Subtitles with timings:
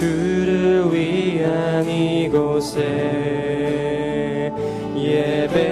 [0.00, 2.80] 주를 위한 이곳에
[4.96, 5.69] 예배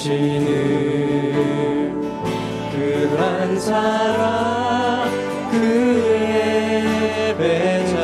[0.00, 0.40] 찾으시는
[2.72, 5.10] 그 한 사람
[5.50, 5.56] 그
[7.36, 7.98] 예배자.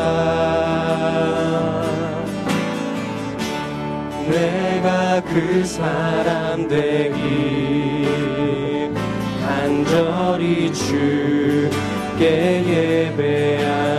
[4.28, 8.06] 내가 그 사람 되기
[9.40, 12.20] 간절히 주께
[13.16, 13.95] 예배하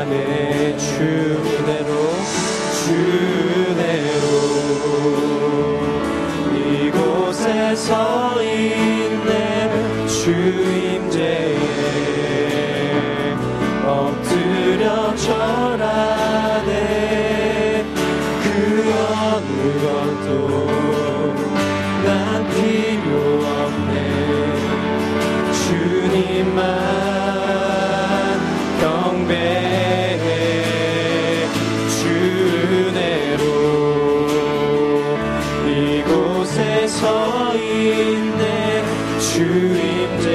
[37.78, 38.84] 있네.
[39.20, 40.28] 주임제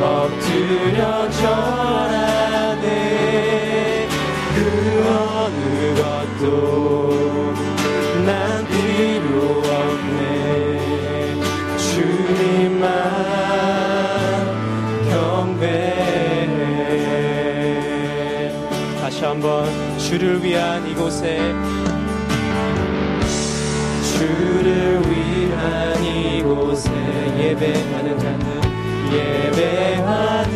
[0.00, 2.86] 엎드려 절하네.
[4.54, 4.58] 그
[5.08, 5.62] 어느
[6.00, 6.44] 것도
[8.24, 8.28] 난
[8.66, 9.32] 필요
[9.64, 10.16] 없네.
[11.76, 12.88] 주님만
[15.10, 15.98] 경배해.
[19.00, 19.46] 다시 한번
[19.98, 21.54] 주를 위한 이곳에
[27.48, 28.60] 예배하는 자들
[29.10, 30.52] 예배하는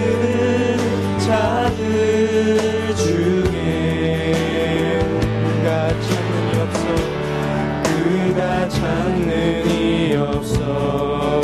[1.21, 5.01] 자들 중에
[5.43, 6.85] 그가 찾는 이 없어?
[7.83, 9.73] 그가 찾는 이
[10.17, 11.41] 없어?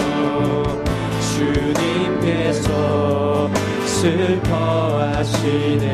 [1.34, 2.68] 주님께서
[3.86, 5.86] 슬퍼하시네.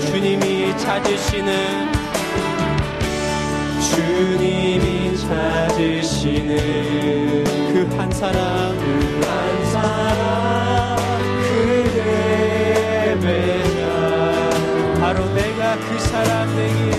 [0.00, 1.50] 주님이 찾으시는
[3.80, 7.45] 주님이 찾으시는
[8.16, 10.96] 사람 그한 사람
[11.42, 11.52] 그
[13.12, 13.80] 예배자
[14.98, 16.96] 바로 내가 그 사람 되기에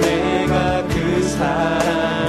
[0.00, 2.23] 내가 그 사람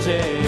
[0.00, 0.39] 주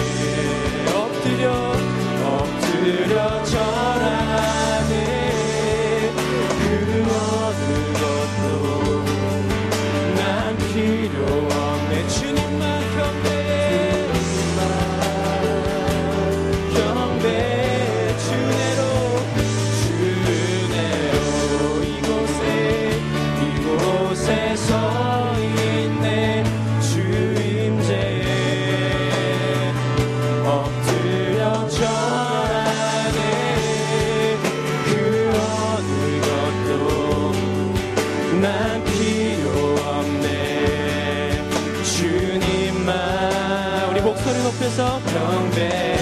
[45.43, 45.97] 경배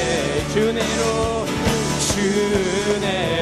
[0.53, 1.45] 주내로
[1.99, 3.40] 주내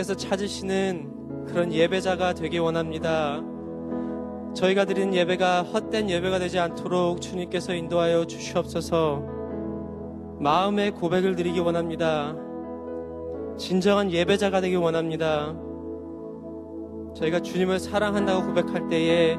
[0.00, 3.42] 주님께서 찾으시는 그런 예배자가 되기 원합니다
[4.54, 9.22] 저희가 드리는 예배가 헛된 예배가 되지 않도록 주님께서 인도하여 주시옵소서
[10.40, 12.34] 마음의 고백을 드리기 원합니다
[13.58, 15.54] 진정한 예배자가 되기 원합니다
[17.16, 19.36] 저희가 주님을 사랑한다고 고백할 때에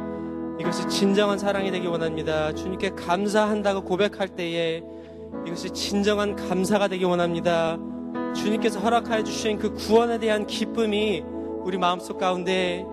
[0.60, 2.54] 이것이 진정한 사랑이 되기 원합니다.
[2.54, 4.84] 주님께 감사한다고 고백할 때에
[5.48, 7.80] 이것이 진정한 감사가 되기 원합니다.
[8.34, 11.24] 주님께서 허락하여 주신 그 구원에 대한 기쁨이
[11.64, 12.86] 우리 마음속 가운데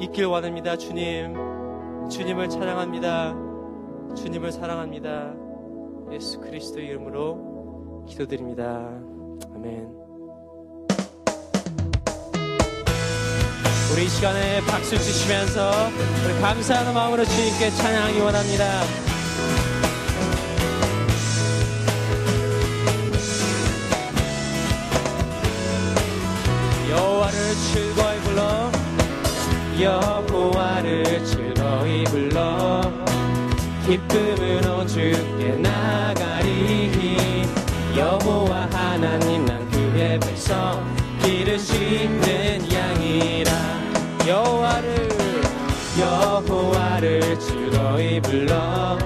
[0.00, 0.76] 있길 원합니다.
[0.76, 1.34] 주님,
[2.08, 3.34] 주님을 찬양합니다.
[4.16, 5.34] 주님을 사랑합니다.
[6.12, 8.88] 예수 그리스도 이름으로 기도드립니다.
[9.54, 10.02] 아멘.
[13.92, 15.70] 우리 이 시간에 박수 치시면서
[16.26, 19.11] 우리 감사하는 마음으로 주님께 찬양하기 원합니다.
[26.92, 27.38] 여호와를
[27.72, 28.70] 즐거이 불러.
[29.80, 32.82] 여호와를 즐거이 불러.
[33.86, 37.48] 기쁨으로 주께 나가리
[37.96, 40.84] 여호와 하나님 난 그의 백성
[41.22, 43.50] 기르시는 양이라.
[44.28, 45.08] 여호와를
[45.98, 48.98] 여호와를 즐거이 불러.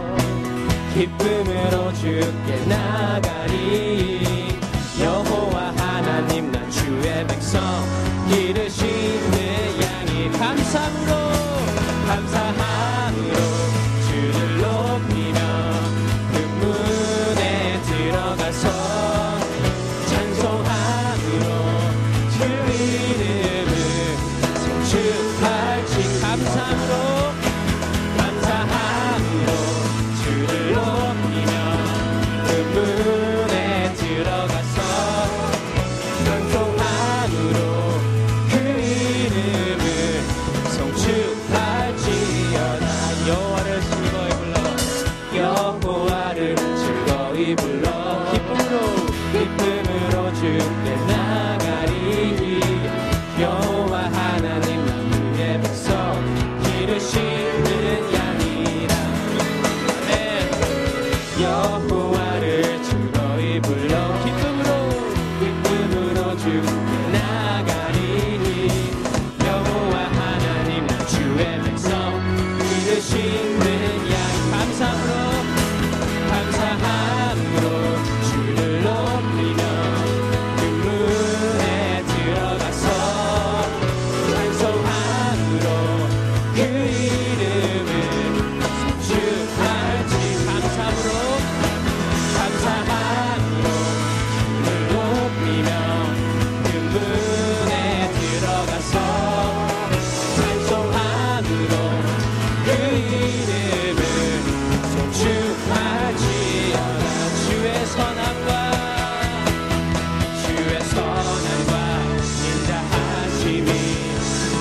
[0.92, 3.25] 기쁨으로 주께 나가
[22.86, 23.25] 주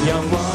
[0.08, 0.55] 영원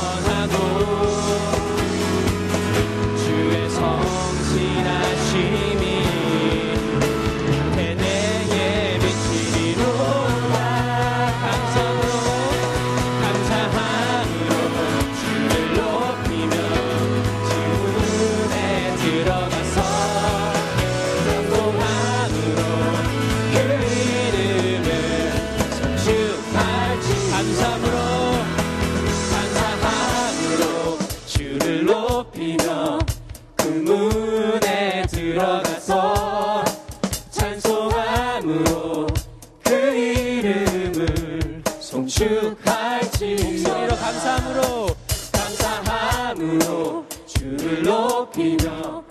[44.51, 44.97] 감사함으로
[45.33, 49.03] 감사함으로 주를 높이며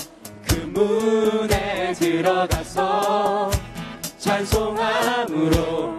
[0.46, 3.50] 그 문에 들어가서
[4.18, 5.98] 찬송함으로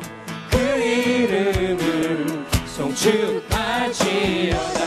[0.50, 4.79] 그 이름을 송축할지어다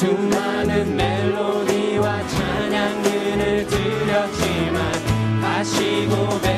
[0.00, 4.92] 수많은 멜로디와 찬양을 드렸지만
[5.42, 6.49] 다시 고백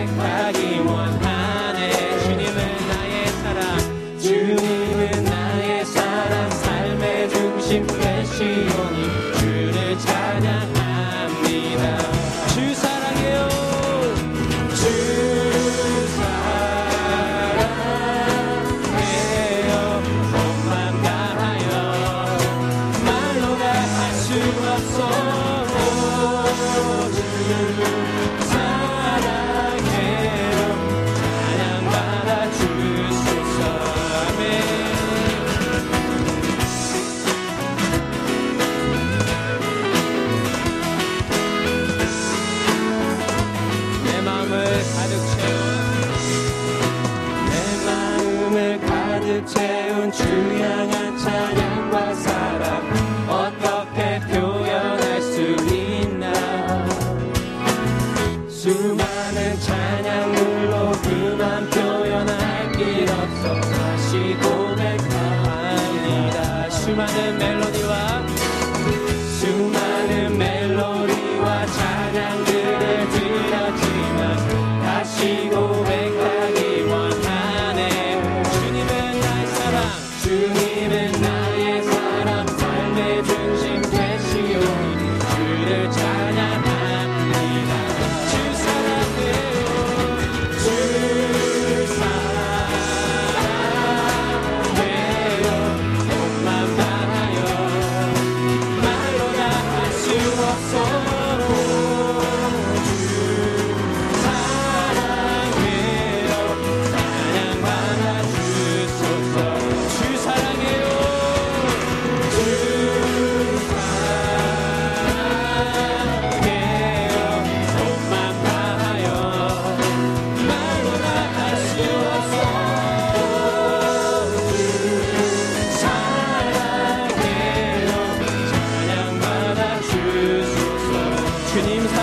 [85.73, 86.02] under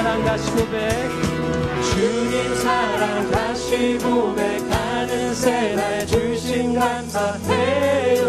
[0.09, 1.07] 사랑 다시 고백.
[1.83, 8.28] 주님 사랑 다시 고백하는 새날 주신 감사해요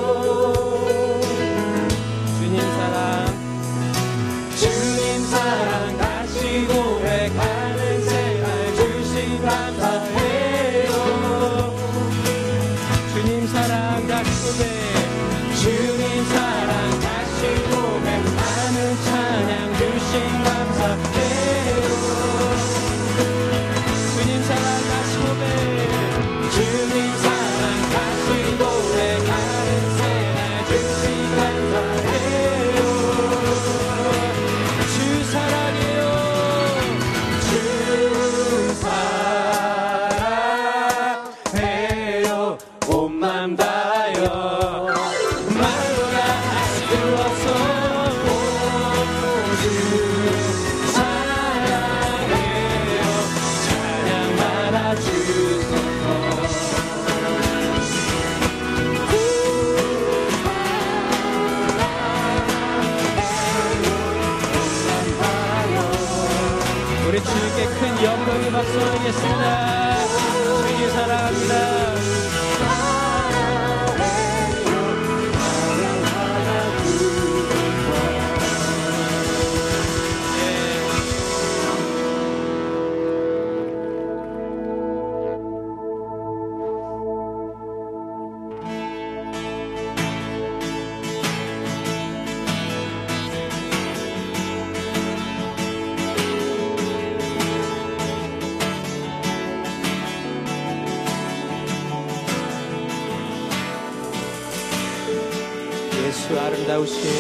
[106.81, 107.20] 有限。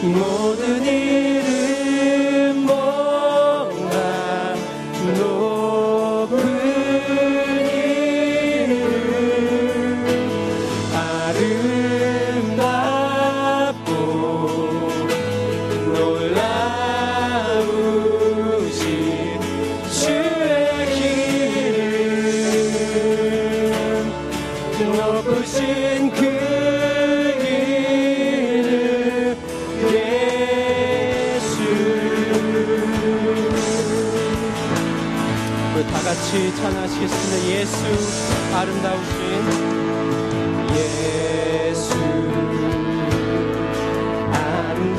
[0.00, 0.37] No.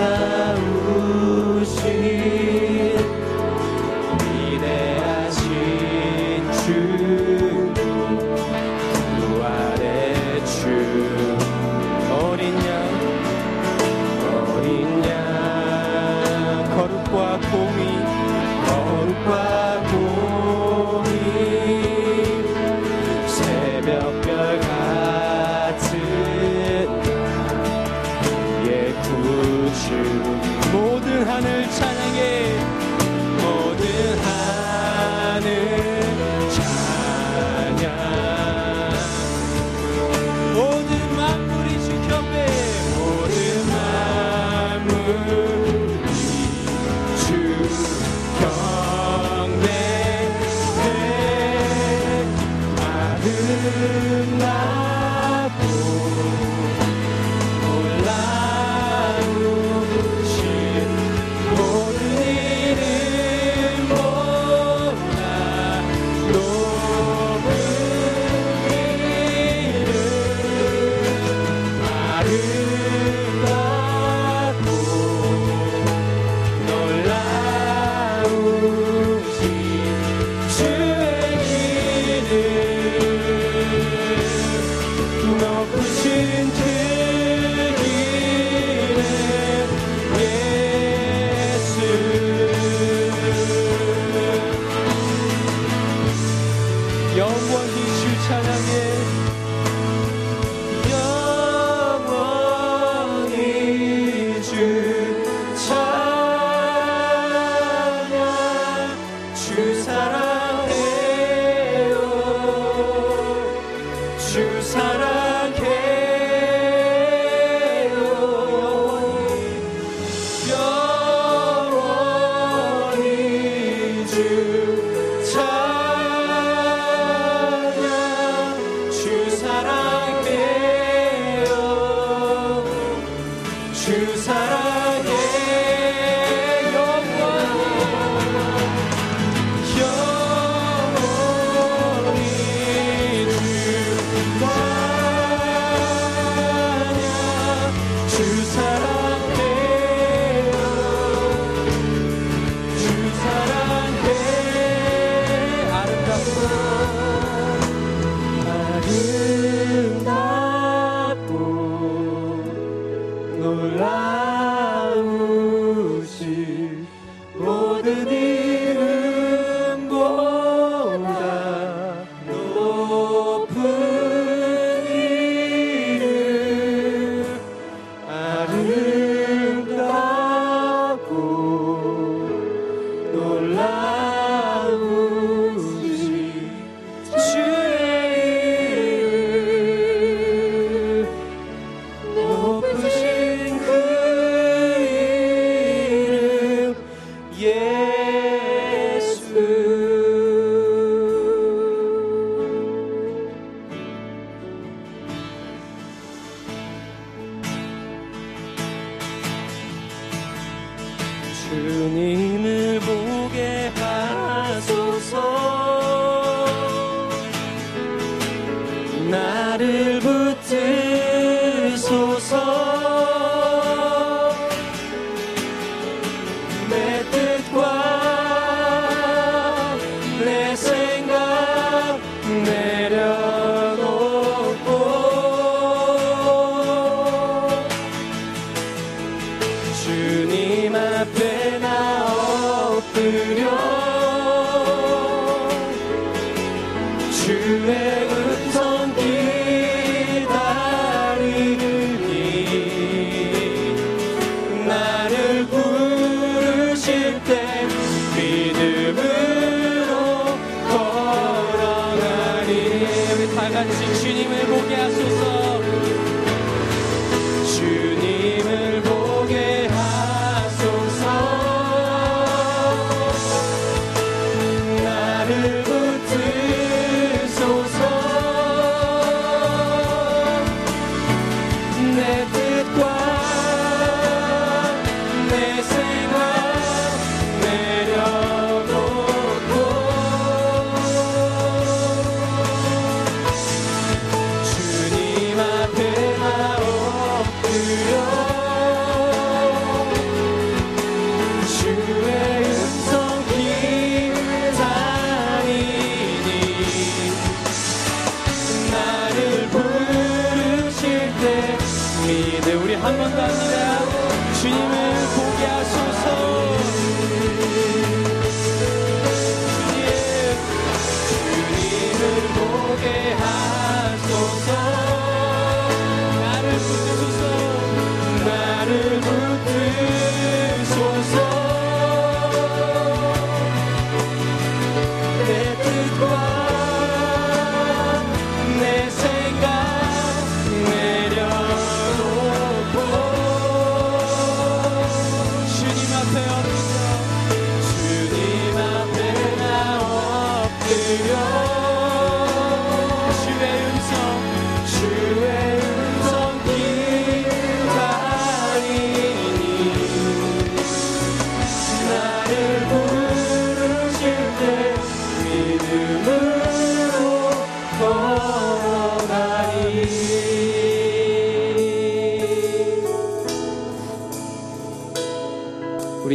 [0.02, 0.39] 아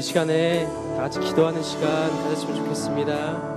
[0.05, 3.55] 시간에 다 같이 기도하는 시간 가졌으면 좋겠습니다.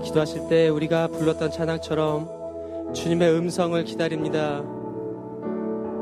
[0.00, 4.62] 기도하실 때 우리가 불렀던 찬양처럼 주님의 음성을 기다립니다.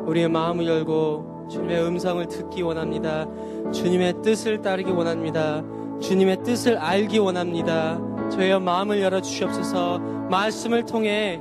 [0.07, 3.27] 우리의 마음을 열고 주님의 음성을 듣기 원합니다.
[3.73, 5.63] 주님의 뜻을 따르기 원합니다.
[6.01, 7.99] 주님의 뜻을 알기 원합니다.
[8.31, 9.99] 저희의 마음을 열어 주시옵소서.
[9.99, 11.41] 말씀을 통해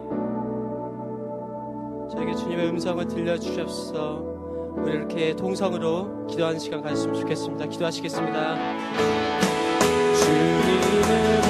[2.09, 4.36] 저에게 주님의 음성을 들려 주시옵소서.
[4.77, 7.65] 우리 이렇게 동성으로 기도하는 시간 가졌으면 좋겠습니다.
[7.67, 8.55] 기도하시겠습니다.
[10.15, 11.46] 주님을